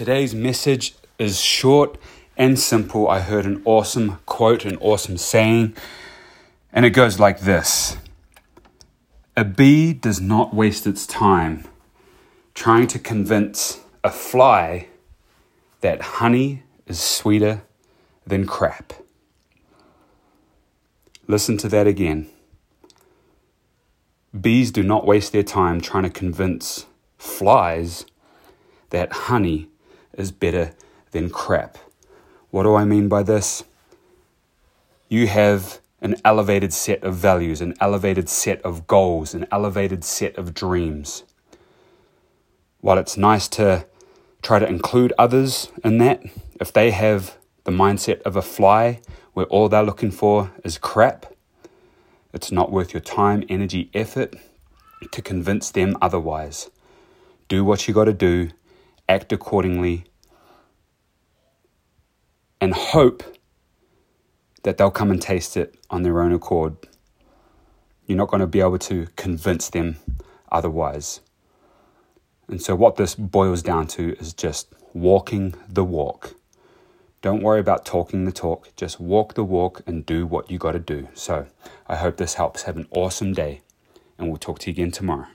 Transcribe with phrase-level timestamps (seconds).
[0.00, 1.98] Today's message is short
[2.34, 3.06] and simple.
[3.06, 5.76] I heard an awesome quote, an awesome saying,
[6.72, 7.98] and it goes like this
[9.36, 11.68] A bee does not waste its time
[12.54, 14.88] trying to convince a fly
[15.82, 17.60] that honey is sweeter
[18.26, 18.94] than crap.
[21.26, 22.30] Listen to that again.
[24.40, 26.86] Bees do not waste their time trying to convince
[27.18, 28.06] flies
[28.88, 29.68] that honey
[30.20, 30.72] is better
[31.10, 31.78] than crap.
[32.50, 33.64] What do I mean by this?
[35.08, 40.36] You have an elevated set of values, an elevated set of goals, an elevated set
[40.36, 41.24] of dreams.
[42.80, 43.86] While it's nice to
[44.42, 46.22] try to include others in that,
[46.60, 49.00] if they have the mindset of a fly
[49.34, 51.26] where all they're looking for is crap,
[52.32, 54.34] it's not worth your time, energy, effort
[55.10, 56.70] to convince them otherwise.
[57.48, 58.50] Do what you got to do,
[59.08, 60.04] act accordingly,
[62.60, 63.22] and hope
[64.62, 66.76] that they'll come and taste it on their own accord.
[68.06, 69.96] You're not going to be able to convince them
[70.50, 71.20] otherwise.
[72.48, 76.34] And so, what this boils down to is just walking the walk.
[77.22, 80.72] Don't worry about talking the talk, just walk the walk and do what you got
[80.72, 81.08] to do.
[81.14, 81.46] So,
[81.86, 82.62] I hope this helps.
[82.62, 83.60] Have an awesome day,
[84.18, 85.28] and we'll talk to you again tomorrow.